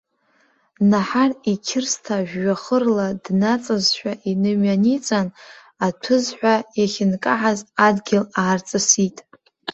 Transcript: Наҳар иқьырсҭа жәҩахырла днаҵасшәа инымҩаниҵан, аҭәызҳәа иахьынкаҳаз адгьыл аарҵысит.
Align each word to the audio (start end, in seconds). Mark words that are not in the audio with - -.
Наҳар 0.89 1.31
иқьырсҭа 1.51 2.15
жәҩахырла 2.29 3.07
днаҵасшәа 3.23 4.13
инымҩаниҵан, 4.31 5.27
аҭәызҳәа 5.85 6.55
иахьынкаҳаз 6.79 7.59
адгьыл 7.87 8.23
аарҵысит. 8.41 9.17